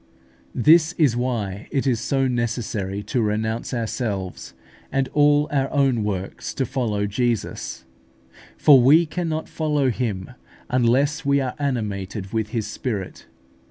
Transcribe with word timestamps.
This 0.55 0.93
is 0.93 1.15
why 1.15 1.67
it 1.69 1.85
is 1.85 1.99
so 1.99 2.27
necessary 2.27 3.03
to 3.03 3.21
renounce 3.21 3.71
ourselves 3.71 4.55
and 4.91 5.07
all 5.09 5.47
our 5.51 5.69
own 5.71 6.03
works 6.03 6.55
to 6.55 6.65
follow 6.65 7.05
Jesus; 7.05 7.85
for 8.57 8.81
we 8.81 9.05
cannot 9.05 9.47
follow 9.47 9.91
Him 9.91 10.31
unless 10.71 11.23
we 11.23 11.39
are 11.39 11.53
animated 11.59 12.33
with 12.33 12.49
His 12.49 12.65
Spirit. 12.65 13.27